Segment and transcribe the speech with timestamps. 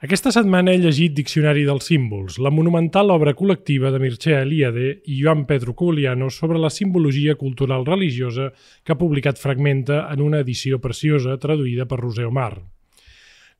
[0.00, 5.18] Aquesta setmana he llegit Diccionari dels símbols, la monumental obra col·lectiva de Mircea Eliade i
[5.18, 8.46] Joan Pedro Cogliano sobre la simbologia cultural religiosa
[8.80, 12.54] que ha publicat Fragmenta en una edició preciosa traduïda per Roser Omar.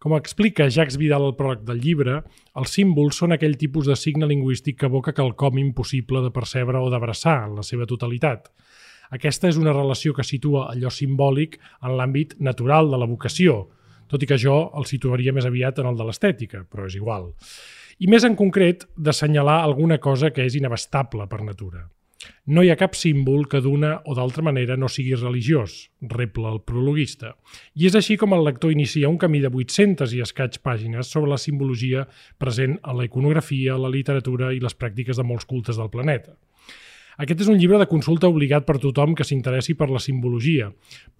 [0.00, 2.22] Com explica Jacques Vidal al pròleg del llibre,
[2.56, 6.88] els símbols són aquell tipus de signe lingüístic que evoca quelcom impossible de percebre o
[6.88, 8.48] d'abraçar en la seva totalitat.
[9.12, 13.66] Aquesta és una relació que situa allò simbòlic en l'àmbit natural de la vocació,
[14.10, 17.30] tot i que jo el situaria més aviat en el de l'estètica, però és igual.
[18.00, 21.86] I més en concret, d'assenyalar alguna cosa que és inabastable per natura.
[22.52, 25.76] No hi ha cap símbol que d'una o d'altra manera no sigui religiós,
[26.14, 27.32] repla el prologuista.
[27.76, 31.32] I és així com el lector inicia un camí de 800 i escaig pàgines sobre
[31.32, 32.06] la simbologia
[32.38, 36.36] present en la iconografia, la literatura i les pràctiques de molts cultes del planeta.
[37.20, 40.70] Aquest és un llibre de consulta obligat per tothom que s'interessi per la simbologia,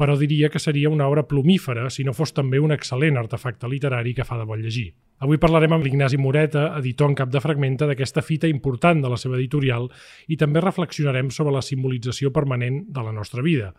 [0.00, 4.16] però diria que seria una obra plumífera si no fos també un excel·lent artefacte literari
[4.16, 4.88] que fa de bon llegir.
[5.20, 9.18] Avui parlarem amb l'Ignasi Moreta, editor en cap de Fragmenta, d'aquesta fita important de la
[9.20, 9.90] seva editorial
[10.32, 13.74] i també reflexionarem sobre la simbolització permanent de la nostra vida.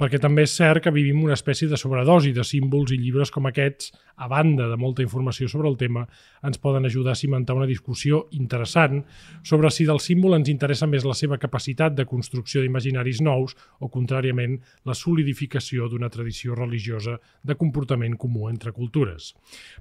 [0.00, 3.50] Perquè també és cert que vivim una espècie de sobredosi de símbols i llibres com
[3.50, 6.06] aquests, a banda de molta informació sobre el tema,
[6.40, 9.04] ens poden ajudar a cimentar una discussió interessant
[9.44, 13.88] sobre si del símbol ens interessa més la seva capacitat de construcció d'imaginaris nous o,
[13.88, 19.34] contràriament, la solidificació d'una tradició religiosa de comportament comú entre cultures.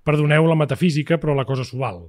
[0.03, 2.07] Perdoneu la metafísica física, però la cosa s'ho val.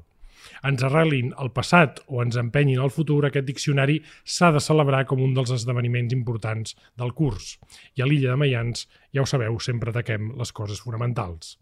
[0.65, 5.21] Ens arrelin al passat o ens empenyin al futur, aquest diccionari s'ha de celebrar com
[5.21, 7.59] un dels esdeveniments importants del curs.
[7.99, 11.59] I a l'illa de Mayans, ja ho sabeu, sempre ataquem les coses fonamentals.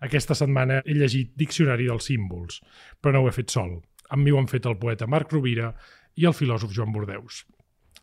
[0.00, 2.60] Aquesta setmana he llegit Diccionari dels símbols,
[3.00, 3.78] però no ho he fet sol.
[4.10, 5.70] Amb mi ho han fet el poeta Marc Rovira
[6.16, 7.44] i el filòsof Joan Bordeus.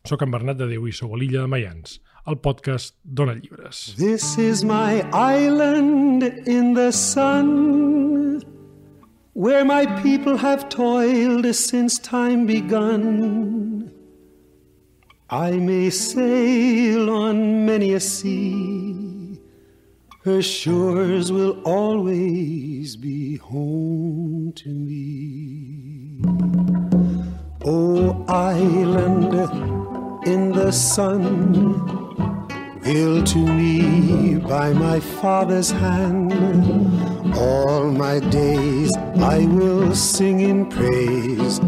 [0.08, 3.94] Soc en Bernat de Déu i sou a l'illa de Mayans, el podcast Dona Llibres.
[3.98, 8.42] This is my island in the sun
[9.34, 13.92] where my people have toiled since time begun.
[15.30, 19.39] I may sail on many a sea,
[20.26, 26.70] her shores will always be home to me.
[27.64, 29.33] Oh, island
[30.27, 32.02] in the sun
[32.83, 36.33] Ill to me by my father's hand.
[37.38, 41.60] All my days I will sing in praise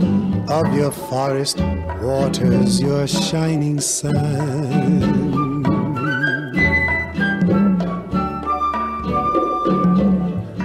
[0.50, 1.60] of your forest
[2.02, 5.32] waters, your shining sun.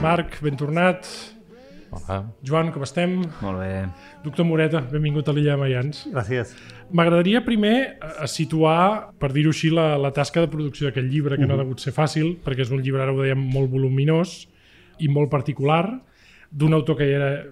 [0.00, 1.38] Marc, ben tornat.
[1.91, 2.19] Hola.
[2.44, 3.15] Joan, com estem?
[3.41, 3.87] Molt bé.
[4.25, 6.03] Doctor Moreta, benvingut a l'illa de Mayans.
[6.12, 6.53] Gràcies.
[6.93, 11.43] M'agradaria primer eh, situar, per dir-ho així, la, la tasca de producció d'aquest llibre, que
[11.43, 11.54] uh -huh.
[11.54, 14.49] no ha degut ser fàcil, perquè és un llibre, ara ho dèiem, molt voluminós
[14.99, 16.03] i molt particular,
[16.50, 17.44] d'un autor que ja era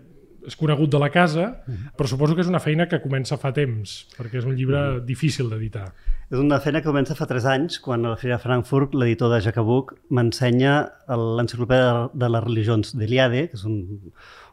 [0.46, 1.92] és conegut de la casa, -huh.
[1.96, 5.04] però suposo que és una feina que comença fa temps, perquè és un llibre -huh.
[5.04, 5.92] difícil d'editar.
[6.30, 9.30] És una feina que comença fa 3 anys, quan a la Fira de Frankfurt l'editor
[9.30, 14.10] de Jacabuc m'ensenya l'enciclopèdia de les religions d'Eliade, que és un,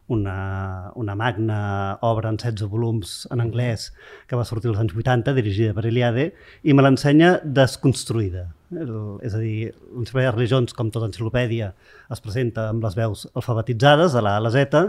[0.08, 3.92] una, una magna obra en 16 volums en anglès
[4.28, 6.34] que va sortir als anys 80, dirigida per Eliade,
[6.64, 8.52] i me l'ensenya desconstruïda.
[8.74, 8.94] El,
[9.26, 11.74] és a dir, l'enciclopèdia de religions, com tota enciclopèdia,
[12.14, 14.86] es presenta amb les veus alfabetitzades, de la A a la Z,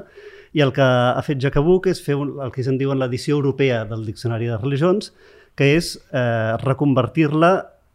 [0.54, 3.82] i el que ha fet Jacabuc és fer un, el que se'n diuen l'edició europea
[3.91, 5.10] del Diccionari de Religions,
[5.59, 7.53] que és eh, reconvertir-la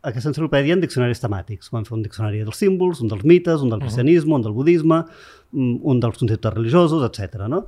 [0.10, 1.72] aquesta enciclopèdia en diccionaris temàtics.
[1.76, 5.02] Vam fer un diccionari dels símbols, un dels mites, un del cristianisme, un del budisme,
[5.52, 7.48] un dels conceptes religiosos, etc.
[7.52, 7.66] No?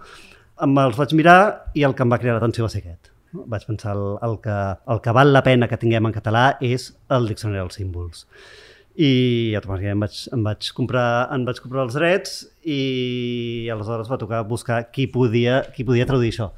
[0.64, 1.40] Em els vaig mirar
[1.76, 3.12] i el que em va crear l'atenció va ser aquest.
[3.36, 3.46] No?
[3.52, 4.58] Vaig pensar el, el, que,
[4.96, 8.28] el que val la pena que tinguem en català és el diccionari dels símbols
[9.00, 12.34] i automàticament em vaig, em vaig, comprar, em vaig comprar els drets
[12.64, 16.52] i aleshores va tocar buscar qui podia, qui podia traduir això.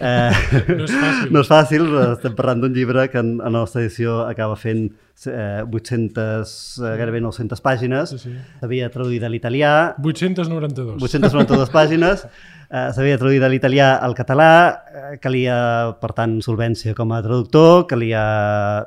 [0.00, 0.30] Eh,
[0.68, 1.30] no és fàcil.
[1.30, 4.88] No és fàcil, estem parlant d'un llibre que en, en la nostra edició acaba fent
[5.30, 8.16] eh, 800, eh, gairebé 900 pàgines.
[8.16, 8.34] Sí, sí.
[8.60, 9.70] S'havia traduït a l'italià.
[10.02, 10.98] 892.
[11.02, 12.26] 892 pàgines.
[12.74, 14.48] Eh, S'havia traduït de l'italià al català,
[14.90, 15.56] eh, calia,
[16.00, 18.22] per tant, solvència com a traductor, calia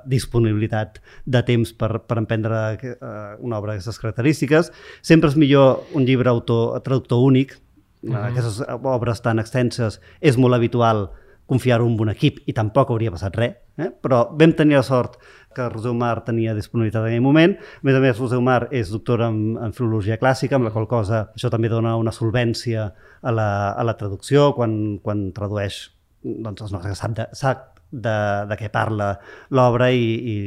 [0.04, 2.96] disponibilitat de temps per, per emprendre eh,
[3.40, 4.74] una obra d'aquestes característiques.
[5.02, 7.58] Sempre és millor un llibre autor, traductor únic,
[8.04, 8.26] uh -huh.
[8.32, 11.10] aquestes obres tan extenses, és molt habitual
[11.48, 13.90] confiar-ho en un equip i tampoc hauria passat res, eh?
[14.04, 15.18] però vam tenir la sort
[15.56, 17.56] que Roser Omar tenia disponibilitat en aquell moment.
[17.58, 20.88] A més a més, Roser Omar és doctora en, en filologia clàssica, amb la qual
[20.88, 25.88] cosa això també dona una solvència a la, a la traducció, quan, quan tradueix
[26.24, 28.18] doncs, no, sap, de, sap de,
[28.50, 29.14] de què parla
[29.56, 30.38] l'obra i, i,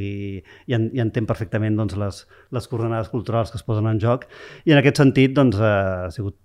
[0.66, 2.22] i, en, i entén perfectament doncs, les,
[2.52, 4.28] les coordenades culturals que es posen en joc.
[4.66, 6.38] I en aquest sentit doncs, ha sigut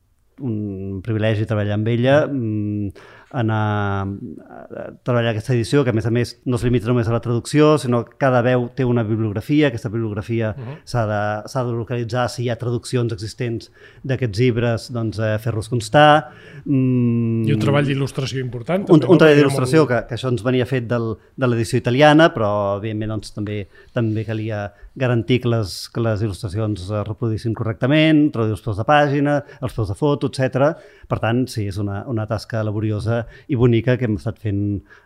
[0.44, 2.90] un privilegi treballar amb ella, mm,
[3.32, 7.14] anar a treballar aquesta edició, que a més a més no es limita només a
[7.14, 10.78] la traducció, sinó que cada veu té una bibliografia, aquesta bibliografia uh -huh.
[10.86, 13.72] s'ha de, de localitzar si hi ha traduccions existents
[14.04, 16.32] d'aquests llibres, doncs eh, fer-los constar.
[16.66, 18.90] Mm, I un treball d'il·lustració important.
[18.90, 22.78] Un, un treball d'il·lustració, que, que això ens venia fet del, de l'edició italiana, però
[22.78, 28.56] evidentment doncs, també també calia garantir que les, que les il·lustracions es reproduïssin correctament, traduir
[28.56, 30.76] els peus de pàgina, els peus de foto, etc.
[31.08, 33.15] Per tant, sí, és una, una tasca laboriosa
[33.52, 34.62] i bonica que hem estat fent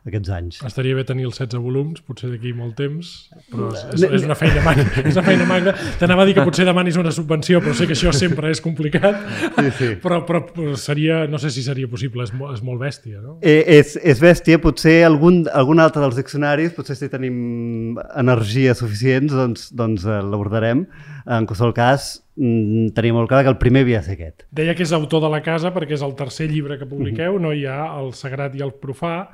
[0.07, 0.59] aquests anys.
[0.67, 3.11] Estaria bé tenir els 16 volums, potser d'aquí molt temps,
[3.51, 4.87] però és, és una feina magna.
[5.03, 5.75] És una feina magna.
[6.01, 9.21] T'anava a dir que potser demanis una subvenció, però sé que això sempre és complicat,
[9.59, 9.91] sí, sí.
[10.03, 10.43] Però, però
[10.79, 13.37] seria, no sé si seria possible, és, molt, és molt bèstia, no?
[13.41, 19.33] Eh, és, és bèstia, potser algun, algun altre dels diccionaris, potser si tenim energia suficients,
[19.35, 20.85] doncs, doncs eh, l'abordarem.
[21.29, 24.47] En qualsevol cas, mm, tenia molt clar que el primer havia de ser aquest.
[24.49, 27.37] Deia que és autor de la casa perquè és el tercer llibre que publiqueu, mm
[27.37, 27.41] -hmm.
[27.41, 29.29] no hi ha el sagrat i el profà,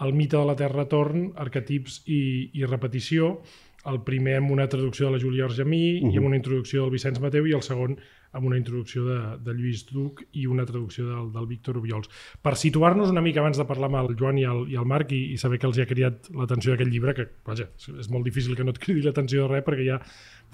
[0.00, 3.42] el mite de la Terra Torn, arquetips i, i repetició,
[3.86, 6.14] el primer amb una traducció de la Júlia Argemí uh -huh.
[6.14, 7.98] i amb una introducció del Vicenç Mateu i el segon
[8.34, 12.10] amb una introducció de, de Lluís Duc i una traducció del, del Víctor Ubiols.
[12.42, 15.14] Per situar-nos una mica abans de parlar amb el Joan i el, i el Marc
[15.14, 18.26] i, i saber que els hi ha criat l'atenció d'aquest llibre, que vaja, és molt
[18.26, 20.00] difícil que no et cridi l'atenció de res perquè hi ha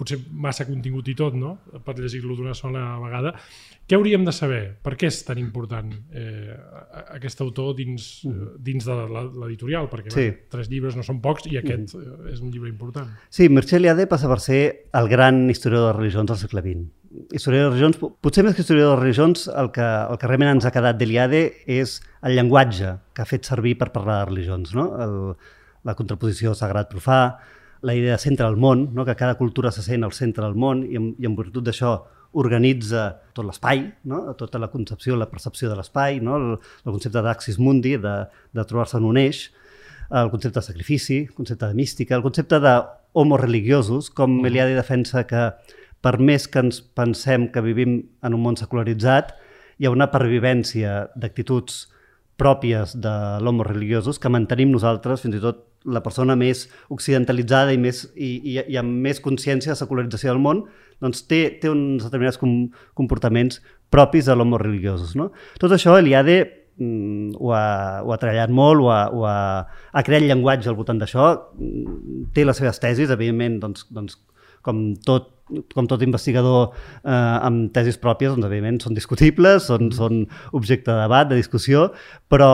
[0.01, 1.55] potser massa contingut i tot, no?
[1.85, 3.33] per llegir-lo d'una sola vegada.
[3.85, 4.61] Què hauríem de saber?
[4.83, 6.55] Per què és tan important eh,
[7.17, 8.55] aquest autor dins, mm.
[8.63, 9.89] dins de l'editorial?
[9.91, 10.23] Perquè sí.
[10.29, 12.31] bé, tres llibres no són pocs i aquest mm.
[12.33, 13.11] és un llibre important.
[13.29, 14.61] Sí, Mircea Eliade passa per ser
[14.97, 17.00] el gran historiador de religions del segle XX.
[17.31, 20.67] Historiador de religions, potser més que historiador de religions, el que, el que realment ens
[20.67, 24.71] ha quedat d'Eliade és el llenguatge que ha fet servir per parlar de religions.
[24.77, 24.85] No?
[25.03, 25.17] El,
[25.87, 27.19] la contraposició sagrat-profà,
[27.81, 29.03] la idea de centre del món, no?
[29.03, 31.97] que cada cultura se sent al centre del món i en, i en virtut d'això
[32.37, 34.21] organitza tot l'espai, no?
[34.39, 36.37] tota la concepció, la percepció de l'espai, no?
[36.37, 36.53] el,
[36.85, 38.15] el concepte d'axis mundi, de,
[38.55, 39.49] de trobar-se en un eix,
[40.11, 42.75] el concepte de sacrifici, el concepte de mística, el concepte de
[43.13, 44.45] homo religiosos, com.
[44.45, 45.51] Eliade defensa que
[46.01, 49.35] per més que ens pensem que vivim en un món secularitzat,
[49.77, 51.87] hi ha una pervivència d'actituds
[52.41, 57.79] pròpies de l'homo religiosos que mantenim nosaltres, fins i tot la persona més occidentalitzada i,
[57.81, 60.65] més, i, i, i amb més consciència de secularització del món,
[61.01, 63.61] doncs té, té uns determinats com, comportaments
[63.93, 65.15] propis de l'homo religiosos.
[65.17, 65.31] No?
[65.61, 66.37] Tot això Eliade
[66.77, 69.37] mm, ho, ha, ho ha treballat molt, ho ha, ho ha,
[69.91, 71.31] ha creat llenguatge al voltant d'això,
[72.35, 74.19] té les seves tesis, evidentment, doncs, doncs,
[74.61, 75.31] com tot
[75.75, 80.25] com tot investigador eh, amb tesis pròpies, doncs, evidentment, són discutibles, són, són
[80.57, 81.89] objecte de debat, de discussió,
[82.31, 82.51] però,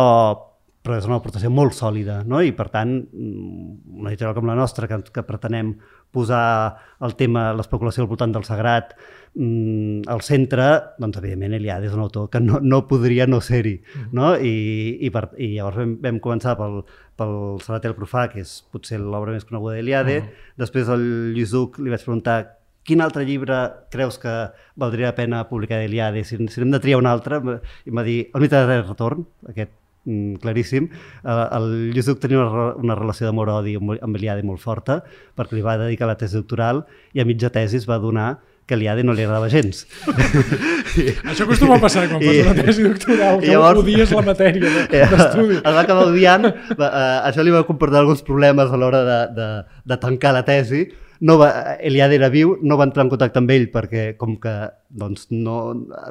[0.86, 2.42] però és una aportació molt sòlida, no?
[2.44, 5.76] i per tant, mm, una editorial com la nostra, que, que pretenem
[6.16, 8.94] posar el tema, l'especulació al voltant del sagrat,
[9.36, 10.68] mm, al centre,
[11.02, 13.76] doncs evidentment Eliade és un autor que no, no podria no ser-hi.
[13.84, 14.08] Mm.
[14.18, 14.32] No?
[14.40, 14.56] I,
[15.04, 16.80] i, per, I llavors vam, vam començar pel,
[17.18, 17.36] pel
[17.66, 20.22] Sagrat i el Profà, que és potser l'obra més coneguda d'Eliade.
[20.22, 20.46] Mm.
[20.64, 21.04] Després el
[21.36, 22.40] Lluís Duc li vaig preguntar
[22.88, 23.58] quin altre llibre
[23.92, 24.36] creus que
[24.80, 26.24] valdria la pena publicar d'Eliade?
[26.24, 27.42] Si, si hem de triar un altre,
[27.84, 29.76] i em va dir El mite de retorn, aquest
[30.08, 30.88] Mm, claríssim.
[31.24, 35.02] Eh, el Lluís Duc tenia una, una relació d'amor-odi amb Eliade molt forta
[35.36, 38.38] perquè li va dedicar la tesi doctoral i a mitja tesi es va donar
[38.68, 39.84] que a l'IADE no li agradava gens.
[41.32, 45.60] Això acostuma a passar quan fas una tesi doctoral, que llavors, odies la matèria d'estudi.
[45.60, 49.20] El va acabar odiant, va, uh, això li va comportar alguns problemes a l'hora de,
[49.38, 49.48] de,
[49.88, 50.84] de tancar la tesi,
[51.22, 51.50] no va,
[51.82, 54.54] Eliade era viu, no va entrar en contacte amb ell perquè com que
[54.88, 55.58] doncs, no,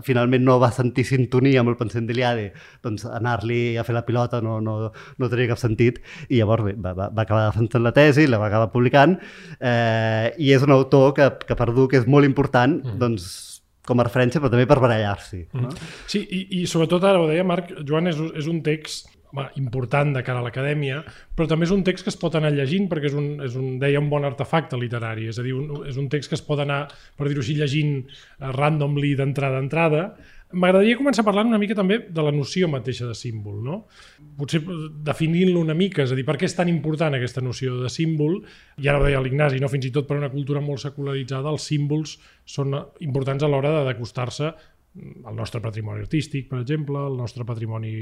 [0.04, 2.50] finalment no va sentir sintonia amb el pensament d'Eliade,
[2.84, 6.76] doncs anar-li a fer la pilota no, no, no tenia cap sentit i llavors bé,
[6.76, 9.16] va, va, va acabar defensant la tesi, la va acabar publicant
[9.60, 12.98] eh, i és un autor que, que per Duc és molt important mm.
[13.00, 13.28] doncs,
[13.86, 15.44] com a referència, però també per barallar-s'hi.
[15.54, 15.68] No?
[15.70, 15.90] Mm.
[16.10, 19.12] Sí, i, i sobretot ara ho deia Marc, Joan, és, és un text
[19.60, 21.02] important de cara a l'acadèmia,
[21.36, 23.76] però també és un text que es pot anar llegint perquè és un, és un
[23.82, 26.62] deia, un bon artefacte literari, és a dir, un, és un text que es pot
[26.62, 26.86] anar,
[27.18, 30.06] per dir-ho així, llegint uh, randomly d'entrada a entrada.
[30.56, 33.80] M'agradaria començar parlant una mica també de la noció mateixa de símbol, no?
[34.38, 34.60] Potser
[35.04, 38.38] definint-lo una mica, és a dir, per què és tan important aquesta noció de símbol,
[38.78, 39.70] i ara ho deia l'Ignasi, no?
[39.72, 42.14] fins i tot per una cultura molt secularitzada, els símbols
[42.46, 44.54] són importants a l'hora d'acostar-se
[44.96, 47.92] el nostre patrimoni artístic, per exemple, el nostre patrimoni,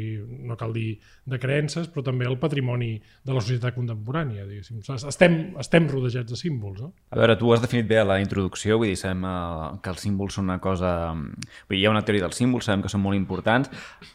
[0.47, 0.95] no cal dir
[1.27, 4.83] de creences, però també el patrimoni de la societat contemporània, diguéssim.
[4.95, 6.93] Estem, estem rodejats de símbols, no?
[7.11, 10.07] A veure, tu has definit bé a la introducció, vull dir, sabem eh, que els
[10.07, 10.95] símbols són una cosa...
[11.15, 13.73] Vull dir, hi ha una teoria dels símbols, sabem que són molt importants.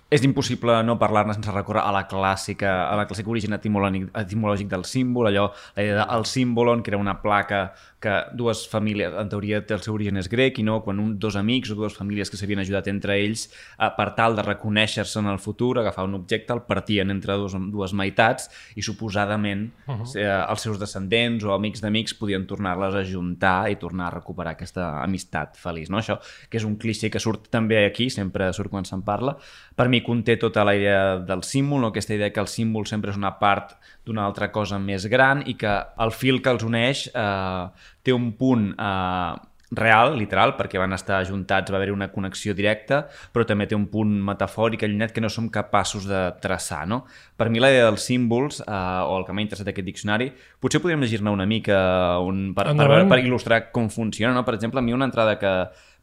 [0.09, 4.71] És impossible no parlar-ne sense recórrer a la clàssica, a la clàssica origen etimològic, etimològic
[4.71, 9.29] del símbol, allò, la idea del símbol, que era una placa que dues famílies, en
[9.29, 12.31] teoria el seu origen és grec, i no quan un, dos amics o dues famílies
[12.31, 16.15] que s'havien ajudat entre ells eh, per tal de reconèixer-se en el futur, agafar un
[16.15, 18.47] objecte, el partien entre dos, dues meitats
[18.79, 20.15] i suposadament uh -huh.
[20.15, 24.53] eh, els seus descendents o amics d'amics podien tornar-les a juntar i tornar a recuperar
[24.53, 25.89] aquesta amistat feliç.
[25.89, 25.97] No?
[25.97, 29.37] Això que és un cliché que surt també aquí, sempre surt quan se'n parla,
[29.75, 31.87] per mi conté tota la idea del símbol, no?
[31.87, 35.55] aquesta idea que el símbol sempre és una part d'una altra cosa més gran i
[35.55, 37.67] que el fil que els uneix eh,
[38.03, 43.03] té un punt eh, real, literal, perquè van estar ajuntats, va haver una connexió directa,
[43.33, 47.03] però també té un punt metafòric allunyat que no som capaços de traçar, no?
[47.37, 48.71] Per mi la idea dels símbols, eh,
[49.05, 51.77] o el que m'ha interessat aquest diccionari, potser podríem llegir-ne una mica
[52.25, 54.43] un, per, per, per, per il·lustrar com funciona, no?
[54.47, 55.53] Per exemple, a mi una entrada que,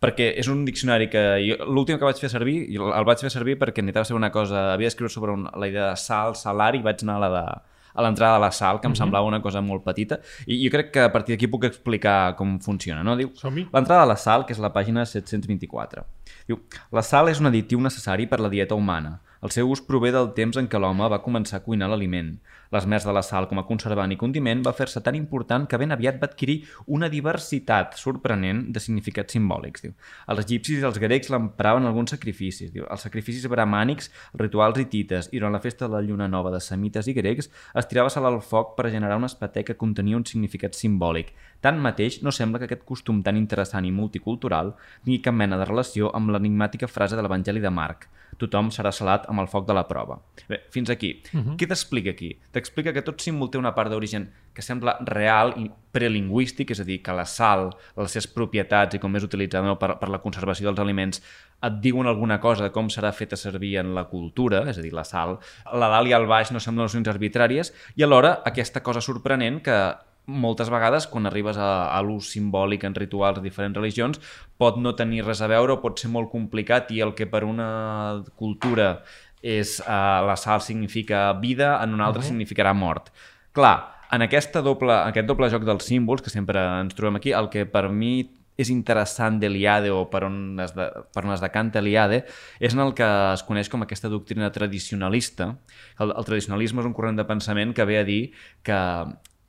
[0.02, 1.22] perquè és un diccionari que
[1.66, 4.92] l'últim que vaig fer servir, el vaig fer servir perquè necessitava ser una cosa, havia
[4.92, 7.46] d'escriure sobre un, la idea de sal, salari, i vaig anar a la de
[7.96, 8.98] a l'entrada de la sal, que em uh -huh.
[8.98, 12.58] semblava una cosa molt petita, i jo crec que a partir d'aquí puc explicar com
[12.60, 13.16] funciona, no?
[13.16, 13.30] Diu,
[13.72, 16.04] l'entrada de la sal, que és la pàgina 724.
[16.46, 16.60] Diu,
[16.92, 19.20] la sal és un additiu necessari per la dieta humana.
[19.44, 22.30] El seu ús prové del temps en què l'home va començar a cuinar l'aliment.
[22.72, 25.92] L'esmers de la sal com a conservant i condiment va fer-se tan important que ben
[25.94, 29.84] aviat va adquirir una diversitat sorprenent de significats simbòlics.
[29.84, 29.92] Diu.
[30.32, 32.72] Els egipcis i els grecs l'empraven en alguns sacrificis.
[32.72, 32.86] Diu.
[32.90, 37.06] Els sacrificis bramànics, rituals hitites i durant la festa de la lluna nova de semites
[37.06, 40.74] i grecs es tirava sal al foc per generar un espatè que contenia un significat
[40.74, 41.34] simbòlic.
[41.60, 46.12] Tanmateix, no sembla que aquest costum tan interessant i multicultural tingui cap mena de relació
[46.14, 48.08] amb l'enigmàtica frase de l'Evangeli de Marc
[48.40, 50.18] tothom serà salat amb el foc de la prova.
[50.48, 51.22] Bé, fins aquí.
[51.32, 51.56] Uh -huh.
[51.56, 52.38] Què t'explica aquí?
[52.52, 56.84] t'explica que tot símbol té una part d'origen que sembla real i prelingüístic, és a
[56.84, 60.18] dir, que la sal, les seves propietats i com és utilitzada no, per, per la
[60.18, 61.22] conservació dels aliments
[61.62, 64.92] et diuen alguna cosa de com serà feta servir en la cultura, és a dir,
[64.92, 65.38] la sal,
[65.72, 69.96] la dalt i el baix no semblen nocions arbitràries, i alhora aquesta cosa sorprenent que
[70.26, 74.20] moltes vegades, quan arribes a, a l'ús simbòlic en rituals de diferents religions,
[74.58, 77.44] pot no tenir res a veure o pot ser molt complicat i el que per
[77.46, 78.96] una cultura
[79.42, 82.30] és uh, la sal significa vida, en una altra uh -huh.
[82.30, 83.12] significarà mort.
[83.52, 87.48] Clar, en aquesta doble, aquest doble joc dels símbols que sempre ens trobem aquí, el
[87.48, 91.42] que per mi és interessant de l'IADE o per on, es de, per on es
[91.44, 92.24] decanta l'IADE
[92.58, 95.56] és en el que es coneix com aquesta doctrina tradicionalista.
[95.98, 98.78] El, el tradicionalisme és un corrent de pensament que ve a dir que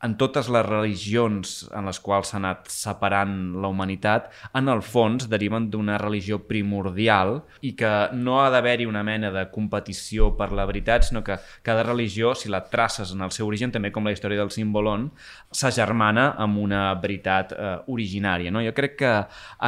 [0.03, 5.25] en totes les religions en les quals s'ha anat separant la humanitat, en el fons
[5.31, 10.67] deriven d'una religió primordial i que no ha d'haver-hi una mena de competició per la
[10.69, 14.13] veritat, sinó que cada religió, si la traces en el seu origen, també com la
[14.13, 15.09] història del símbolon,
[15.51, 18.53] s'agermana amb una veritat eh, originària.
[18.53, 18.61] No?
[18.65, 19.13] Jo crec que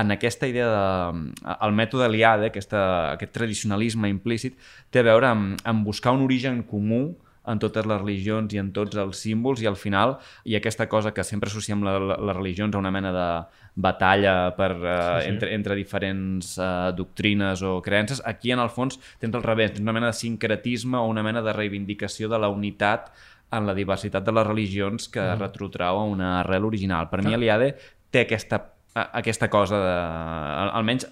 [0.01, 1.24] en aquesta idea de...
[1.59, 2.83] el mètode Liade, aquesta,
[3.15, 4.59] aquest tradicionalisme implícit,
[4.93, 7.15] té a veure amb, amb buscar un origen comú
[7.50, 10.88] en totes les religions i en tots els símbols i al final hi ha aquesta
[10.91, 13.27] cosa que sempre associem la, la, les religions a una mena de
[13.79, 15.32] batalla per, uh, sí, sí.
[15.34, 18.22] Entre, entre diferents uh, doctrines o creences.
[18.25, 21.44] Aquí, en el fons, tens al revés, tens una mena de sincretisme o una mena
[21.46, 23.12] de reivindicació de la unitat
[23.56, 25.39] en la diversitat de les religions que mm.
[25.39, 27.10] retrotrau a una arrel original.
[27.10, 27.72] Per mi, Eliade
[28.13, 28.62] té aquesta,
[28.94, 29.96] aquesta cosa de...
[30.70, 31.08] Almenys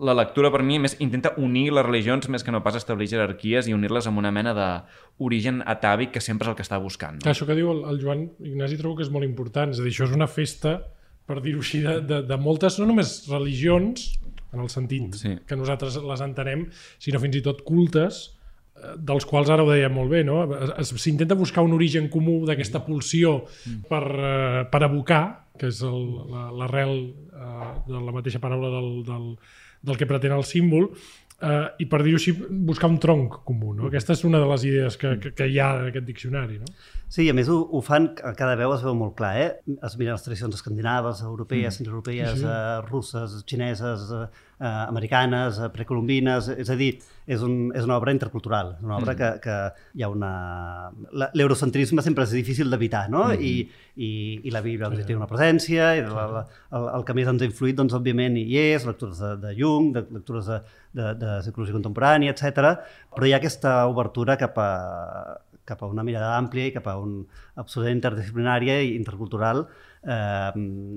[0.00, 3.68] la lectura per mi més intenta unir les religions més que no pas establir jerarquies
[3.68, 7.20] i unir-les amb una mena d'origen atàvic que sempre és el que està buscant.
[7.20, 7.30] No?
[7.30, 9.94] Això que diu el, el Joan Ignasi trobo que és molt important, és a dir,
[9.94, 10.78] això és una festa,
[11.28, 14.12] per dir-ho així, de, de, de moltes, no només religions,
[14.52, 15.34] en el sentit sí.
[15.48, 16.66] que nosaltres les entenem,
[17.02, 18.24] sinó fins i tot cultes,
[18.76, 20.42] eh, dels quals ara ho deia molt bé, no?
[20.82, 23.38] s'intenta buscar un origen comú d'aquesta pulsió
[23.88, 25.24] per, uh, per abocar,
[25.58, 26.94] que és l'arrel
[27.32, 29.26] uh, de la mateixa paraula del, del,
[29.82, 30.92] del que pretén el símbol,
[31.42, 32.34] eh, i per dir-ho així,
[32.70, 33.74] buscar un tronc comú.
[33.76, 33.88] No?
[33.90, 36.60] Aquesta és una de les idees que, que, que hi ha en aquest diccionari.
[36.62, 36.70] No?
[37.12, 39.48] Sí, a més ho, ho fan, a cada veu es veu molt clar, eh?
[39.84, 41.90] Es miren les tradicions escandinaves, europees, mm.
[41.90, 42.48] europees, sí, sí.
[42.48, 44.22] Eh, russes, xineses, eh,
[44.62, 46.94] eh, americanes, eh, precolombines, és a dir,
[47.26, 49.18] és, un, és una obra intercultural, una obra mm.
[49.20, 49.58] que, que
[49.98, 50.32] hi ha una...
[51.36, 53.26] L'eurocentrisme sempre és difícil d'evitar, no?
[53.28, 53.44] Mm.
[53.44, 54.12] I, i,
[54.48, 55.04] I la Bíblia sí.
[55.10, 58.40] té una presència, i la, la, el, el que més ens ha influït, doncs, òbviament,
[58.40, 62.76] hi és, lectures de, de Jung, de, lectures de, de, de psicologia contemporània, etc.
[63.14, 64.70] però hi ha aquesta obertura cap a,
[65.64, 67.22] cap a una mirada àmplia i cap a un
[67.54, 69.64] absolutament interdisciplinària i intercultural,
[70.02, 70.50] eh,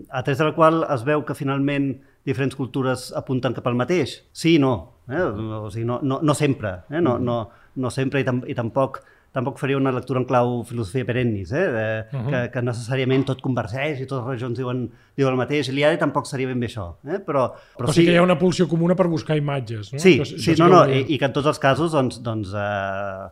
[0.09, 1.93] a través de la qual es veu que finalment
[2.25, 4.17] diferents cultures apunten cap al mateix?
[4.33, 4.75] Sí i no.
[5.09, 5.21] Eh?
[5.21, 6.79] O sigui, no, no, no sempre.
[6.89, 7.01] Eh?
[7.01, 7.37] No, no,
[7.75, 9.03] no sempre i, tam i tampoc
[9.35, 11.65] tampoc faria una lectura en clau filosofia perennis, eh?
[11.75, 12.29] De, uh -huh.
[12.29, 15.69] que, que necessàriament tot converseix i totes les regions diuen, diuen el mateix.
[15.69, 16.95] L'IADE tampoc seria ben bé això.
[17.03, 17.19] Eh?
[17.19, 19.93] Però, però, sí, sí que hi ha una pulsió comuna per buscar imatges.
[19.93, 19.99] No?
[19.99, 22.53] Sí, això, sí, això no, no, i, i que en tots els casos doncs, doncs,
[22.55, 23.29] eh,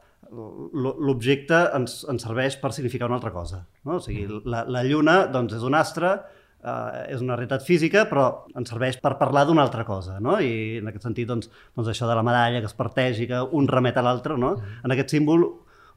[0.73, 3.65] l'objecte ens, ens serveix per significar una altra cosa.
[3.85, 3.97] No?
[3.97, 6.17] O sigui, la, la lluna doncs, és un astre
[6.63, 8.25] eh, és una realitat física, però
[8.57, 10.39] ens serveix per parlar d'una altra cosa, no?
[10.39, 13.41] I en aquest sentit, doncs, doncs això de la medalla que es parteix i que
[13.59, 14.55] un remet a l'altre, no?
[14.83, 15.45] En aquest símbol,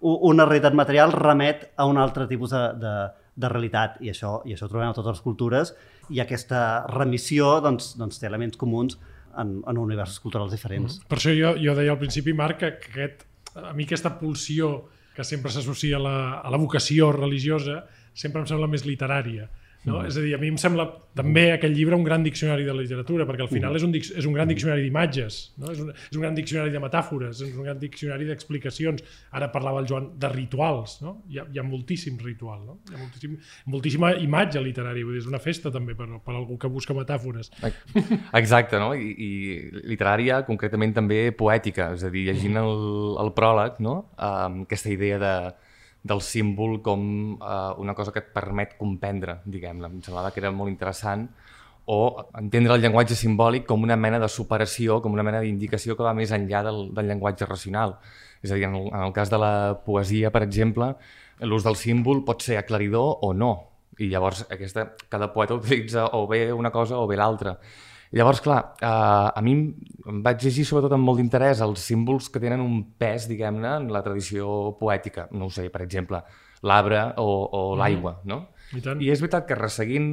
[0.00, 2.94] una realitat material remet a un altre tipus de, de,
[3.36, 5.72] de realitat i això, i això ho trobem a totes les cultures
[6.12, 6.60] i aquesta
[6.92, 8.98] remissió doncs, doncs té elements comuns
[9.36, 11.00] en, en universos culturals diferents.
[11.00, 11.08] Mm.
[11.10, 13.26] Per això jo, jo deia al principi, Marc, que aquest,
[13.56, 14.86] a mi aquesta pulsió
[15.16, 17.84] que sempre s'associa a, la, a la vocació religiosa
[18.16, 19.48] sempre em sembla més literària.
[19.86, 20.00] No?
[20.00, 20.08] Mm.
[20.10, 22.82] És a dir, a mi em sembla també aquell llibre un gran diccionari de la
[22.82, 23.78] literatura, perquè al final mm.
[23.78, 25.70] és, un, és un gran diccionari d'imatges, no?
[25.70, 29.04] és, un, és un gran diccionari de metàfores, és un gran diccionari d'explicacions.
[29.38, 31.20] Ara parlava el Joan de rituals, no?
[31.30, 32.80] hi, ha, hi ha moltíssim ritual, no?
[32.90, 33.36] hi ha moltíssim,
[33.76, 37.52] moltíssima imatge literària, vull dir, és una festa també per, per algú que busca metàfores.
[38.42, 38.90] Exacte, no?
[38.98, 39.30] I, i
[39.94, 42.74] literària, concretament també poètica, és a dir, llegint el,
[43.22, 44.00] el pròleg, no?
[44.18, 45.34] Um, aquesta idea de
[46.06, 47.02] del símbol com
[47.36, 49.90] eh, una cosa que et permet comprendre, diguem-ne.
[49.90, 51.26] Em semblava que era molt interessant
[51.86, 51.98] o
[52.34, 56.14] entendre el llenguatge simbòlic com una mena de superació, com una mena d'indicació que va
[56.18, 57.94] més enllà del, del llenguatge racional.
[58.42, 59.52] És a dir, en el, en el cas de la
[59.86, 60.92] poesia, per exemple,
[61.46, 63.52] l'ús del símbol pot ser aclaridor o no.
[64.02, 67.56] I llavors aquesta, cada poeta utilitza o bé una cosa o bé l'altra.
[68.16, 69.52] Llavors, clar, eh, a mi
[70.08, 73.90] em vaig llegir sobretot amb molt d'interès els símbols que tenen un pes, diguem-ne, en
[73.92, 75.26] la tradició poètica.
[75.36, 76.22] No ho sé, per exemple,
[76.64, 77.80] l'arbre o, o mm.
[77.82, 78.40] l'aigua, no?
[78.72, 79.02] I, tant.
[79.02, 80.08] I és veritat que resseguint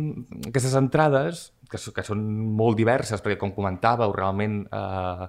[0.49, 2.21] aquestes entrades, que, que són
[2.59, 5.27] molt diverses, perquè com comentàveu, realment eh,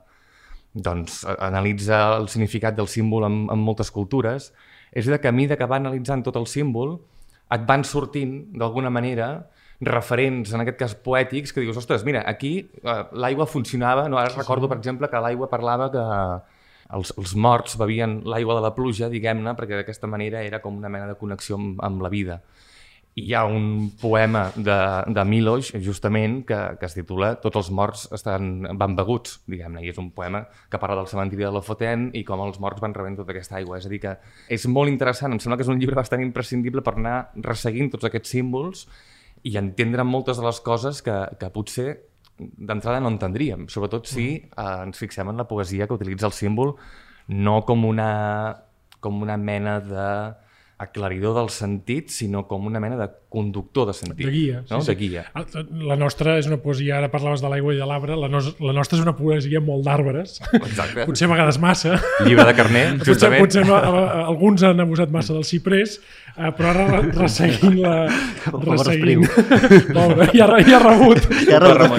[0.75, 4.51] doncs, analitza el significat del símbol en, en moltes cultures,
[4.91, 6.99] és veritat que a mesura que va analitzant tot el símbol,
[7.55, 9.29] et van sortint, d'alguna manera,
[9.89, 14.19] referents, en aquest cas poètics, que dius, ostres, mira, aquí eh, l'aigua funcionava, no?
[14.21, 16.05] ara sí, recordo, per exemple, que l'aigua parlava que
[16.95, 20.93] els, els morts bevien l'aigua de la pluja, diguem-ne, perquè d'aquesta manera era com una
[20.93, 22.41] mena de connexió amb, amb la vida.
[23.15, 24.77] I hi ha un poema de,
[25.15, 29.93] de Milos, justament, que, que es titula Tots els morts estan, van beguts, diguem-ne, i
[29.93, 32.97] és un poema que parla del cementiri de la Fotent i com els morts van
[32.97, 33.79] rebent tota aquesta aigua.
[33.79, 34.17] És a dir, que
[34.51, 38.11] és molt interessant, em sembla que és un llibre bastant imprescindible per anar resseguint tots
[38.11, 38.89] aquests símbols
[39.45, 41.89] i entendre moltes de les coses que, que potser
[42.35, 44.55] d'entrada no entendríem, sobretot si mm.
[44.59, 46.75] eh, ens fixem en la poesia que utilitza el símbol
[47.29, 48.09] no com una,
[49.01, 50.09] com una mena de
[50.83, 54.25] aclaridor del sentit, sinó com una mena de conductor de sentit.
[54.25, 54.63] De guia.
[54.71, 54.81] No?
[54.81, 54.93] Sí, sí.
[54.93, 55.25] De guia.
[55.35, 55.45] Ah,
[55.91, 58.75] la nostra és una poesia, ara parlaves de l'aigua i de l'arbre, la, no, la
[58.77, 60.39] nostra és una poesia molt d'arbres,
[61.09, 61.99] potser a vegades massa.
[62.27, 63.43] Llibre de carner, justament.
[63.43, 65.99] Potser, potser no, alguns han abusat massa del ciprés,
[66.35, 67.95] eh, però ara resseguint la...
[68.55, 69.27] Resseguint...
[69.95, 71.29] Pobre, ja, ja ha rebut.
[71.49, 71.95] Ja ha rebut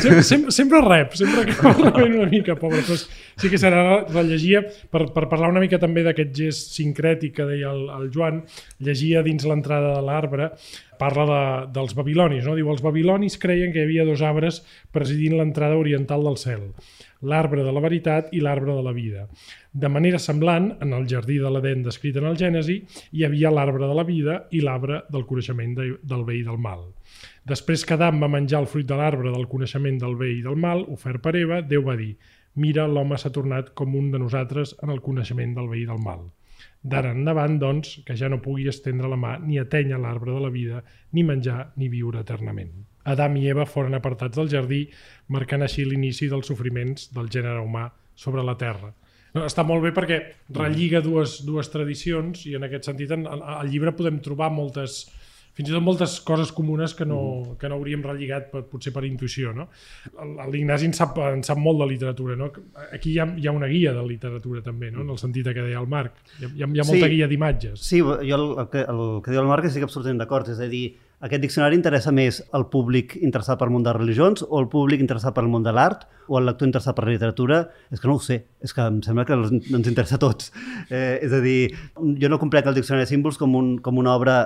[0.00, 2.82] sempre, sempre, sempre rep, sempre acaba rebent una mica, pobre.
[2.86, 7.48] Però sí que serà rellegia, per, per parlar una mica també d'aquest gest sincrètic que
[7.48, 8.42] deia el, el Joan,
[8.82, 10.52] llegia dins l'entrada de l'arbre,
[11.00, 11.40] parla de,
[11.74, 12.44] dels babilonis.
[12.46, 12.54] No?
[12.58, 14.62] Diu, els babilonis creien que hi havia dos arbres
[14.94, 16.68] presidint l'entrada oriental del cel,
[17.22, 19.26] l'arbre de la veritat i l'arbre de la vida.
[19.72, 22.82] De manera semblant, en el jardí de l'Eden descrit en el Gènesi,
[23.12, 26.60] hi havia l'arbre de la vida i l'arbre del coneixement de, del bé i del
[26.60, 26.84] mal.
[27.48, 30.60] Després que Adam va menjar el fruit de l'arbre del coneixement del bé i del
[30.60, 32.12] mal, ofert per Eva, Déu va dir
[32.62, 36.02] «Mira, l'home s'ha tornat com un de nosaltres en el coneixement del bé i del
[36.04, 36.28] mal».
[36.82, 40.50] D'ara endavant, doncs, que ja no pugui estendre la mà ni atenya l'arbre de la
[40.50, 42.72] vida, ni menjar ni viure eternament.
[43.04, 44.82] Adam i Eva foren apartats del jardí,
[45.34, 48.92] marcant així l'inici dels sofriments del gènere humà sobre la Terra.
[49.32, 50.18] Està molt bé perquè
[50.52, 55.06] relliga dues, dues tradicions i en aquest sentit en, en, al llibre podem trobar moltes,
[55.56, 57.58] fins i tot moltes coses comunes que no, mm.
[57.60, 59.52] que no hauríem relligat per, potser per intuïció.
[59.56, 59.68] No?
[60.52, 62.36] L'Ignasi en, sap, en sap molt de literatura.
[62.40, 62.50] No?
[62.88, 65.04] Aquí hi ha, hi ha una guia de literatura també, no?
[65.04, 66.18] en el sentit que deia el Marc.
[66.40, 67.80] Hi ha, hi ha molta sí, guia d'imatges.
[67.84, 70.48] Sí, jo el, el, que, el que diu el Marc estic absolutament d'acord.
[70.52, 70.86] És a dir,
[71.22, 75.36] aquest diccionari interessa més al públic interessat pel món de religions o al públic interessat
[75.36, 77.60] pel món de l'art o al lector interessat per la literatura?
[77.94, 80.50] És que no ho sé, és que em sembla que ens interessa a tots.
[80.88, 84.16] Eh, és a dir, jo no complec el diccionari de símbols com, un, com una
[84.16, 84.40] obra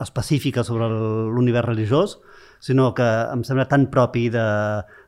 [0.00, 2.18] específica sobre l'univers religiós,
[2.60, 4.46] sinó que em sembla tan propi de,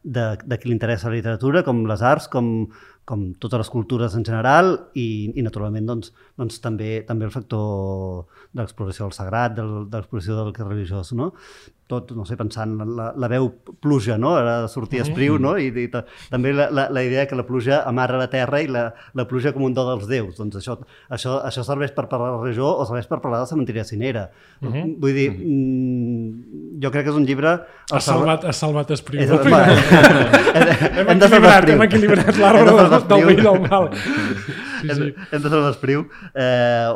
[0.02, 2.68] de, de qui li interessa la literatura com les arts, com,
[3.04, 8.24] com totes les cultures en general i, i naturalment doncs, doncs també, també el factor
[8.52, 11.12] de l'exploració del sagrat, del, de l'exploració del que és religiós.
[11.18, 11.32] No?
[11.92, 13.50] Tot, no sé, pensant en la, la veu
[13.84, 14.34] pluja, no?
[14.38, 15.08] Ara sortir mm.
[15.08, 15.54] espriu, no?
[15.60, 18.88] I, i també la, la, la idea que la pluja amarra la terra i la,
[19.18, 20.34] la pluja com un do dels déus.
[20.38, 20.78] Doncs això,
[21.12, 23.82] això, això serveix per parlar de la regió o serveix per parlar de la cementiri
[23.82, 24.24] de Cinera.
[24.60, 24.96] Mm -hmm.
[25.02, 27.60] Vull dir, mm, jo crec que és un llibre...
[27.92, 29.20] Ha salvat, ha salvat Espriu.
[29.20, 33.90] És, hem, hem, equilibrat, hem equilibrat l'arbre del, del bé i del mal.
[34.82, 35.08] sí, sí.
[35.08, 36.04] Hem, hem de fer l'espriu.
[36.34, 36.88] Eh,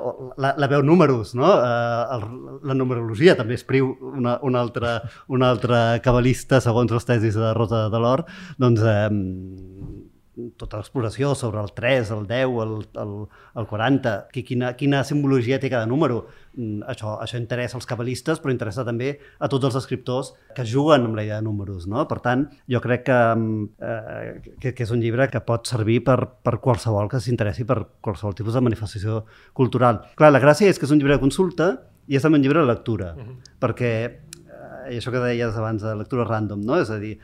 [0.42, 1.48] la, la veu números, no?
[1.48, 2.26] Eh, el,
[2.66, 7.86] la numerologia també espriu una, una, altra, una altra cabalista, segons les tesis de Rosa
[7.92, 8.26] de l'Or,
[8.62, 9.08] doncs eh,
[10.60, 13.12] tota l'exploració sobre el 3, el 10, el, el,
[13.56, 16.26] el 40, quina, quina simbologia té cada número.
[16.56, 21.08] Mm, això, això interessa als cabalistes, però interessa també a tots els escriptors que juguen
[21.08, 21.88] amb la idea de números.
[21.88, 22.04] No?
[22.08, 26.02] Per tant, jo crec que, mm, eh, que, que és un llibre que pot servir
[26.04, 29.24] per, per qualsevol que s'interessi per qualsevol tipus de manifestació
[29.56, 30.04] cultural.
[30.20, 31.72] Clar, la gràcia és que és un llibre de consulta
[32.06, 33.36] i és també un llibre de lectura, uh -huh.
[33.58, 36.78] perquè eh, i això que deies abans de lectura random, no?
[36.78, 37.18] és a dir,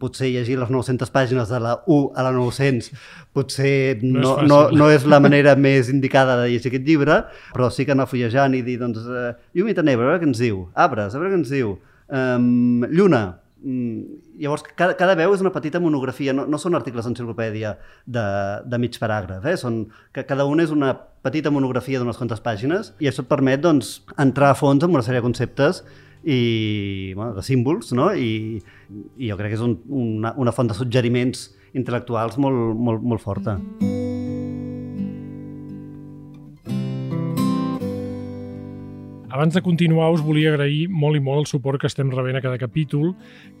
[0.00, 2.92] potser llegir les 900 pàgines de la 1 a la 900
[3.34, 7.22] potser no, no, és, no, no és la manera més indicada de llegir aquest llibre,
[7.54, 10.22] però sí que anar fullejant i dir, doncs, uh, You meet a neighbor, a veure
[10.22, 10.68] què ens diu.
[10.74, 11.74] Arbres, a veure què ens diu.
[12.06, 13.24] Um, lluna.
[13.66, 17.72] Mm, llavors, cada, cada veu és una petita monografia, no, no són articles d'enciclopèdia
[18.06, 18.24] de,
[18.68, 19.56] de mig paràgraf, eh?
[19.58, 19.80] són,
[20.14, 20.92] que cada una és una
[21.26, 25.02] petita monografia d'unes quantes pàgines i això et permet doncs, entrar a fons en una
[25.02, 25.82] sèrie de conceptes
[26.22, 28.12] i, bueno, de símbols, no?
[28.14, 28.60] I,
[29.16, 33.24] i jo crec que és un, una, una font de suggeriments intel·lectuals molt, molt, molt
[33.24, 33.58] forta.
[39.36, 42.40] Abans de continuar, us volia agrair molt i molt el suport que estem rebent a
[42.40, 43.10] cada capítol.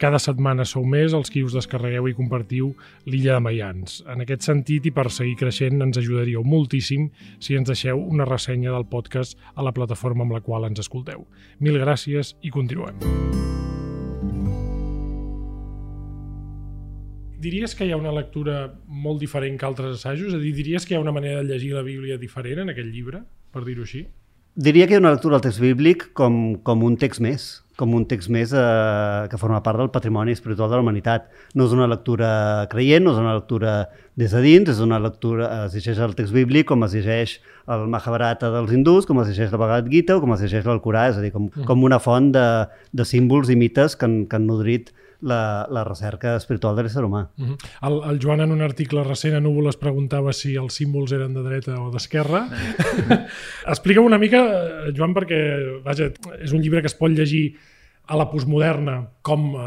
[0.00, 2.70] Cada setmana sou més els qui us descarregueu i compartiu
[3.04, 3.98] l'illa de Maians.
[4.08, 8.72] En aquest sentit, i per seguir creixent, ens ajudaríeu moltíssim si ens deixeu una ressenya
[8.72, 11.28] del podcast a la plataforma amb la qual ens escolteu.
[11.60, 13.65] Mil gràcies i continuem.
[17.36, 20.30] Diries que hi ha una lectura molt diferent que altres assajos?
[20.30, 22.72] És a dir, diries que hi ha una manera de llegir la Bíblia diferent en
[22.72, 23.20] aquest llibre,
[23.52, 24.06] per dir-ho així?
[24.56, 27.44] Diria que hi ha una lectura del text bíblic com, com un text més,
[27.76, 31.26] com un text més eh, que forma part del patrimoni espiritual de la humanitat.
[31.52, 32.30] No és una lectura
[32.72, 33.74] creient, no és una lectura
[34.16, 37.36] des de dins, és una lectura, es llegeix el text bíblic com es llegeix
[37.68, 41.10] el Mahabharata dels hindús, com es llegeix la Bhagavad Gita o com es llegeix l'Alcorà,
[41.12, 41.68] és a dir, com, mm.
[41.68, 42.46] com una font de,
[42.96, 47.04] de símbols i mites que han, que han nodrit la, la recerca espiritual de l'ésser
[47.04, 47.28] humà.
[47.38, 47.56] Uh -huh.
[47.88, 51.34] el, el Joan, en un article recent a Núvol, es preguntava si els símbols eren
[51.34, 52.48] de dreta o d'esquerra.
[53.72, 54.42] Explica'm una mica,
[54.88, 57.56] eh, Joan, perquè vaja, és un llibre que es pot llegir
[58.06, 59.60] a la postmoderna com eh,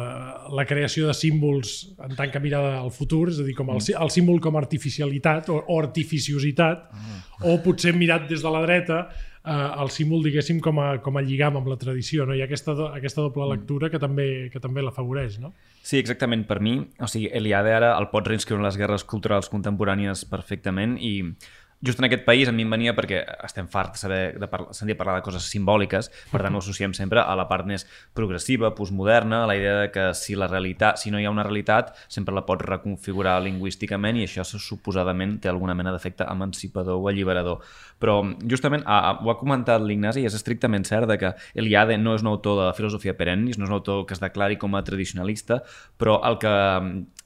[0.56, 3.82] la creació de símbols en tant que mirada al futur, és a dir, com el,
[3.82, 7.54] el símbol com artificialitat o, o artificiositat, uh -huh.
[7.54, 9.10] o potser mirat des de la dreta
[9.46, 12.26] eh, el símbol, diguéssim, com a, com a lligam amb la tradició.
[12.28, 12.36] No?
[12.36, 13.52] Hi ha aquesta, do, aquesta doble mm.
[13.56, 15.40] lectura que també, que també l'afavoreix.
[15.44, 15.54] No?
[15.82, 16.46] Sí, exactament.
[16.50, 20.98] Per mi, o sigui, Eliade ara el pot reinscriure en les guerres culturals contemporànies perfectament
[21.00, 21.14] i
[21.82, 24.74] just en aquest país a mi em venia perquè estem farts de saber de parlar,
[24.76, 28.74] sentir parlar de coses simbòliques, per tant ho associem sempre a la part més progressiva,
[28.76, 31.94] postmoderna, a la idea de que si la realitat, si no hi ha una realitat,
[32.12, 37.64] sempre la pots reconfigurar lingüísticament i això suposadament té alguna mena d'efecte emancipador o alliberador.
[38.00, 42.16] Però justament ah, ho ha comentat l'Ignasi i és estrictament cert de que Eliade no
[42.16, 44.84] és un autor de filosofia perennis, no és un autor que es declari com a
[44.84, 45.62] tradicionalista,
[45.98, 46.54] però el que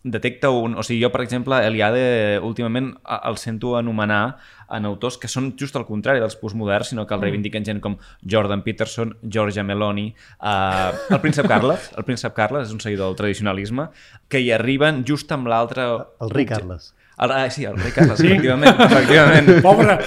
[0.04, 0.76] detecta un...
[0.76, 4.38] O sigui, jo, per exemple, Eliade últimament el sento anomenar
[4.74, 7.28] en autors que són just al contrari dels postmoderns, sinó que el mm.
[7.28, 7.98] reivindiquen gent com
[8.30, 13.20] Jordan Peterson, Giorgia Meloni, uh, el príncep Carles, el príncep Carles és un seguidor del
[13.22, 13.89] tradicionalisme,
[14.28, 15.88] que hi arriben just amb l'altre...
[16.24, 16.92] El rei Carles.
[17.17, 18.28] El, ah, sí, el rei Carles, sí?
[18.28, 19.49] efectivament, efectivament.
[19.65, 19.97] Pobre,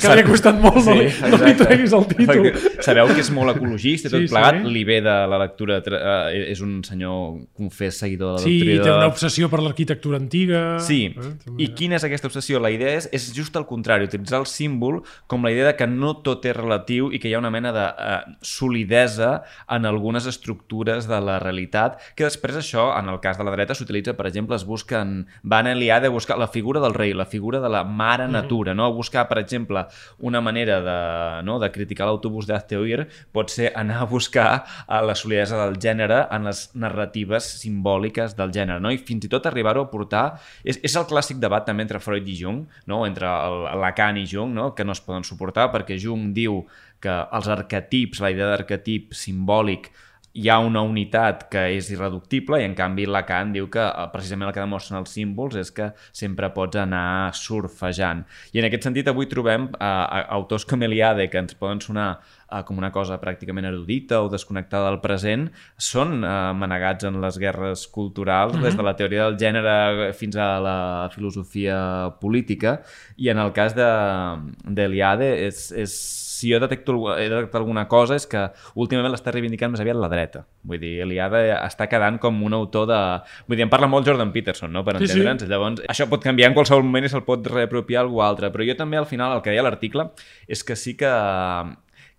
[0.00, 2.48] que li ha costat molt sí, no, no li treguis el títol.
[2.84, 4.72] Sabeu que és molt ecologista i tot sí, plegat, sí.
[4.72, 8.78] li ve de la lectura, uh, és un senyor confés seguidor de la sí, doctrina.
[8.78, 10.62] Sí, té una obsessió per l'arquitectura antiga.
[10.84, 12.62] Sí, eh, i quina és aquesta obsessió?
[12.64, 15.88] La idea és, és just el contrari, utilitzar el símbol com la idea de que
[15.90, 19.34] no tot és relatiu i que hi ha una mena de uh, solidesa
[19.68, 23.76] en algunes estructures de la realitat, que després això, en el cas de la dreta,
[23.76, 27.60] s'utilitza, per exemple, es busquen, van a de buscar la figura del rei, la figura
[27.60, 28.90] de la mare natura, mm -hmm.
[28.90, 28.92] no?
[28.94, 29.86] Buscar, per exemple,
[30.18, 35.14] una manera de, no, de criticar l'autobús d'Azteoir pot ser anar a buscar a la
[35.14, 38.90] solidesa del gènere en les narratives simbòliques del gènere, no?
[38.90, 40.24] I fins i tot arribar-ho a portar...
[40.64, 43.04] És, és el clàssic debat també entre Freud i Jung, no?
[43.06, 44.74] entre el, Lacan i Jung, no?
[44.74, 46.62] que no es poden suportar perquè Jung diu
[47.02, 49.90] que els arquetips, la idea d'arquetip simbòlic
[50.34, 54.48] hi ha una unitat que és irreductible i en canvi Lacan diu que eh, precisament
[54.48, 58.24] el que demostren els símbols és que sempre pots anar surfejant.
[58.52, 62.64] I en aquest sentit avui trobem uh, autors com Eliade que ens poden sonar uh,
[62.66, 65.46] com una cosa pràcticament erudita o desconnectada del present,
[65.78, 68.66] són uh, manegats en les guerres culturals, uh -huh.
[68.66, 72.80] des de la teoria del gènere fins a la filosofia política,
[73.16, 78.18] i en el cas d'Eliade de, és, és si jo detecto, he detectat alguna cosa
[78.20, 78.44] és que
[78.78, 80.44] últimament l'està reivindicant més aviat la dreta.
[80.68, 83.00] Vull dir, Eliada està quedant com un autor de...
[83.48, 85.42] Vull dir, en parla molt Jordan Peterson, no?, per entendre'ns.
[85.42, 85.52] Sí, sí.
[85.52, 88.52] Llavors, això pot canviar en qualsevol moment i se'l pot reapropiar algú altre.
[88.54, 90.10] Però jo també, al final, el que deia l'article
[90.46, 91.10] és que sí que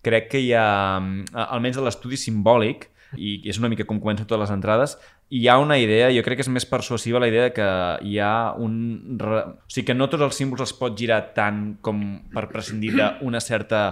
[0.06, 0.66] crec que hi ha,
[1.46, 4.96] almenys de l'estudi simbòlic, i és una mica com comencen totes les entrades,
[5.30, 7.68] hi ha una idea, jo crec que és més persuasiva la idea de que
[8.06, 8.74] hi ha un...
[9.18, 12.02] O sigui, que no tots els símbols es pot girar tant com
[12.34, 13.86] per prescindir d'una certa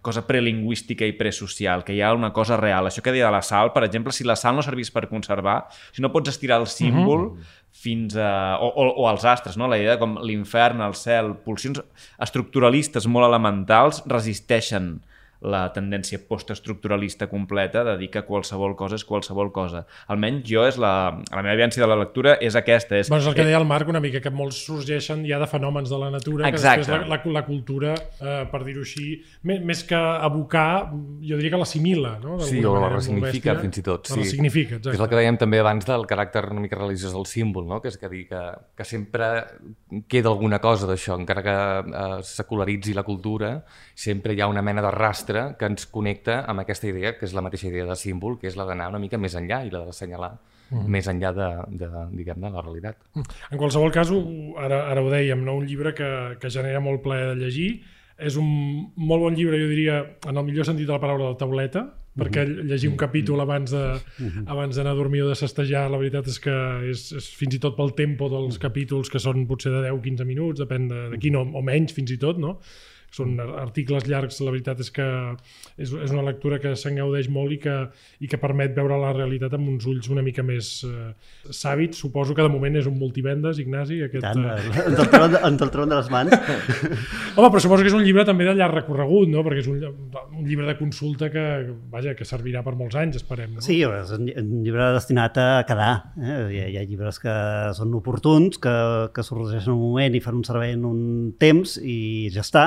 [0.00, 2.88] cosa prelingüística i presocial, que hi ha una cosa real.
[2.88, 5.66] Això que deia de la sal, per exemple, si la sal no servís per conservar,
[5.92, 7.36] si no pots estirar el símbol mhm.
[7.36, 7.60] -huh.
[7.70, 8.58] fins a...
[8.60, 9.68] O, o, o els astres, no?
[9.68, 11.82] la idea com l'infern, el cel, pulsions
[12.18, 15.00] estructuralistes molt elementals resisteixen
[15.40, 19.86] la tendència postestructuralista completa de dir que qualsevol cosa és qualsevol cosa.
[20.12, 20.92] Almenys jo és la,
[21.30, 22.98] la meva evidència de la lectura és aquesta.
[23.00, 25.48] És, bueno, és el que deia el Marc una mica, que molts sorgeixen ja de
[25.50, 26.84] fenòmens de la natura, Exacte.
[26.84, 29.06] que després la, la, la cultura, eh, per dir-ho així,
[29.48, 30.90] més, més que abocar,
[31.24, 32.36] jo diria que l'assimila, no?
[32.44, 34.12] Sí, o la resignifica fins i tot.
[34.12, 34.20] Sí.
[34.20, 34.96] La significa, exacte.
[34.98, 37.80] És el que dèiem també abans del caràcter una mica religiós del símbol, no?
[37.80, 38.42] que és que dir que,
[38.76, 39.30] que sempre
[40.10, 43.54] queda alguna cosa d'això, encara que eh, secularitzi la cultura,
[43.94, 47.26] sempre hi ha una mena de rastre rastre que ens connecta amb aquesta idea, que
[47.26, 49.70] és la mateixa idea de símbol, que és la d'anar una mica més enllà i
[49.70, 50.32] la d'assenyalar
[50.70, 50.86] -huh.
[50.86, 52.96] més enllà de, de, diguem de la realitat.
[53.50, 54.10] En qualsevol cas,
[54.58, 55.56] ara, ara ho dèiem, no?
[55.56, 57.82] un llibre que, que genera molt plaer de llegir,
[58.18, 61.38] és un molt bon llibre, jo diria, en el millor sentit de la paraula, de
[61.38, 63.82] tauleta, perquè llegir un capítol abans de
[64.46, 66.52] abans d'anar a dormir o de sestejar, la veritat és que
[66.90, 70.60] és, és fins i tot pel tempo dels capítols, que són potser de 10-15 minuts,
[70.60, 72.58] depèn de, de quin, o, o menys fins i tot, no?
[73.10, 75.06] Són articles llargs, la veritat és que
[75.76, 77.76] és, és una lectura que se'n gaudeix molt i que,
[78.22, 81.10] i que permet veure la realitat amb uns ulls una mica més eh,
[81.50, 81.98] sàvids.
[82.00, 84.00] Suposo que de moment és un multivendes, Ignasi.
[84.06, 84.84] Aquest, Tant, eh...
[84.84, 86.36] en, el tron, el tron de les mans.
[87.36, 89.44] Home, però suposo que és un llibre també de llarg recorregut, no?
[89.46, 91.44] perquè és un, un llibre de consulta que,
[91.90, 93.56] vaja, que servirà per molts anys, esperem.
[93.58, 93.64] No?
[93.64, 95.92] Sí, és un, un llibre destinat a quedar.
[96.20, 96.38] Eh?
[96.54, 97.34] Hi, ha, hi ha llibres que
[97.76, 98.76] són oportuns, que,
[99.14, 101.00] que sorgeixen un moment i fan un servei en un
[101.40, 102.66] temps i ja està,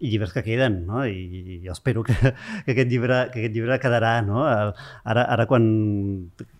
[0.00, 1.04] i llibres que queden, no?
[1.06, 4.42] I jo espero que, que, aquest, llibre, que aquest llibre quedarà, no?
[4.44, 5.64] Ara, ara quan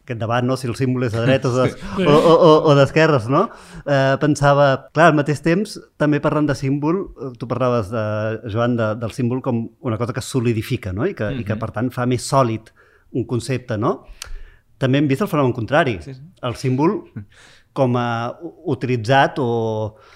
[0.04, 0.56] aquest debat, no?
[0.60, 1.64] si el símbol és de dretes o,
[2.04, 3.46] o, o, o d'esquerres, no?
[3.84, 8.04] Eh, pensava, clar, al mateix temps, també parlant de símbol, eh, tu parlaves, de,
[8.52, 11.06] Joan, de, del símbol com una cosa que solidifica, no?
[11.08, 11.40] I que, mm -hmm.
[11.40, 12.70] i que, per tant, fa més sòlid
[13.12, 14.04] un concepte, no?
[14.78, 15.98] També hem vist el fenomen contrari.
[16.02, 16.22] Sí, sí.
[16.42, 17.04] El símbol
[17.74, 18.08] com a
[18.70, 19.48] utilitzat o...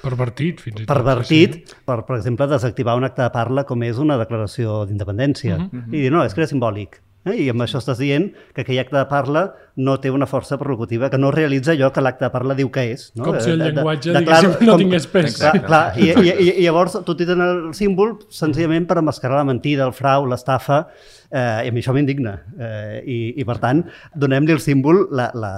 [0.05, 0.93] Pervertit, fins i tot.
[0.93, 1.81] Pervertit, sí.
[1.89, 5.59] per, per exemple, desactivar un acte de parla com és una declaració d'independència.
[5.59, 5.85] Uh -huh.
[5.91, 7.01] I dir, no, és que era simbòlic.
[7.27, 7.35] Eh?
[7.45, 9.43] I amb això estàs dient que aquell acte de parla
[9.79, 12.85] no té una força perlocutiva, que no realitza allò que l'acte de parla diu que
[12.93, 13.09] és.
[13.15, 13.29] No?
[13.29, 15.37] Com si el llenguatge, de, de, diguéssim, clar, no com, tingués pes.
[15.39, 19.87] Clar, clar i, i, i, llavors tu utilitzen el símbol senzillament per amascarar la mentida,
[19.87, 20.83] el frau, l'estafa,
[21.31, 22.35] eh, i a mi això m'indigna.
[22.59, 23.85] Eh, i, I, per tant,
[24.19, 25.53] donem-li el símbol la, la,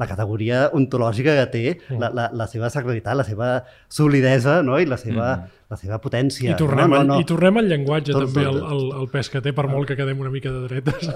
[0.00, 1.98] la categoria ontològica que té, mm.
[2.02, 3.52] la, la, la seva sacralitat, la seva
[3.92, 4.78] solidesa no?
[4.82, 5.62] i la seva, mm.
[5.72, 6.52] la seva potència.
[6.52, 7.20] I tornem, no, no, no.
[7.22, 8.68] I tornem al llenguatge tot, també, tot, tot.
[8.68, 11.08] El, el, el pes que té, per molt que quedem una mica de dretes.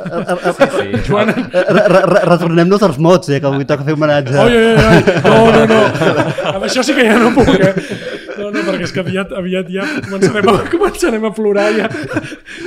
[0.56, 1.04] Sí, sí.
[1.10, 1.32] Joan...
[2.46, 4.36] Retornem-nos als mots, eh, que avui toca fer homenatge.
[4.38, 5.80] Oi, oi, oi, no, no, no.
[6.54, 8.14] Amb això sí que ja no puc, eh?
[8.38, 11.90] No, no, perquè és que aviat, aviat ja començarem a, començarem a plorar ja,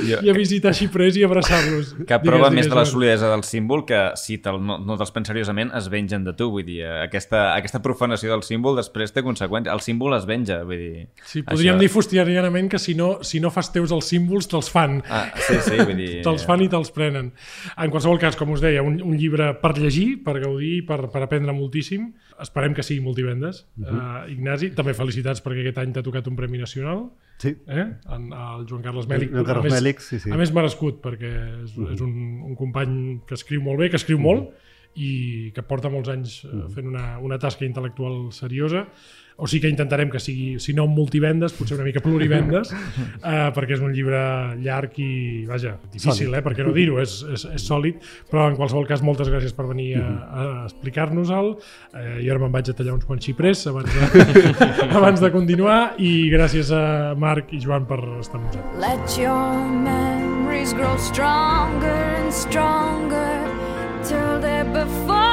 [0.04, 0.20] jo...
[0.20, 1.94] i a visitar xiprers i abraçar-los.
[2.04, 4.98] Cap prova digues, més digues, de la solidesa del símbol que si te'l, no, no
[5.00, 9.14] te'ls penses seriosament es vengen de tu, vull dir, aquesta, aquesta profanació del símbol després
[9.14, 9.72] té conseqüències.
[9.72, 11.04] El símbol es venja, vull dir...
[11.22, 11.84] Sí, podríem això...
[11.84, 14.98] dir fustianament que si no, si no fas teus els símbols te'ls fan.
[15.08, 16.10] Ah, sí, sí, vull dir...
[16.26, 17.30] te'ls fan i te'ls prenen.
[17.76, 21.24] En qualsevol cas, com us deia, un, un llibre per llegir, per gaudir, per, per
[21.26, 22.10] aprendre moltíssim.
[22.40, 23.66] Esperem que sigui multivendes.
[23.76, 24.24] Uh -huh.
[24.26, 27.10] uh, Ignasi, també felicitats perquè aquest any t'ha tocat un Premi Nacional.
[27.38, 27.56] Sí.
[27.66, 27.86] Eh?
[28.16, 29.30] En, el Joan Carles Mèlic.
[29.32, 30.30] Joan Carles Mèlic, sí, sí.
[30.30, 31.92] A més, merescut, perquè és, uh -huh.
[31.94, 34.34] és un, un company que escriu molt bé, que escriu uh -huh.
[34.34, 34.50] molt,
[34.98, 36.68] i que porta molts anys uh -huh.
[36.74, 38.86] fent una, una tasca intel·lectual seriosa.
[39.42, 42.74] O sí que intentarem que sigui, si no multivendes, potser una mica plurivendes,
[43.24, 44.20] eh, perquè és un llibre
[44.60, 47.96] llarg i, vaja, difícil, eh, per què no dir-ho, és, és, és sòlid,
[48.28, 50.04] però en qualsevol cas moltes gràcies per venir a,
[50.42, 51.56] a explicar-nos-el.
[51.94, 54.00] Eh, jo ara me'n vaig a tallar uns quants xiprers abans de,
[55.00, 55.94] abans de continuar.
[55.96, 58.76] I gràcies a Marc i Joan per estar amb nosaltres.
[58.76, 59.56] Let your
[59.88, 62.20] memories grow stronger
[64.04, 65.29] told it before.